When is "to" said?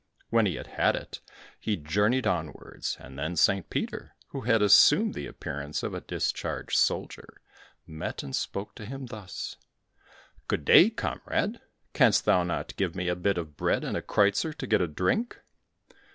8.77-8.85, 14.55-14.65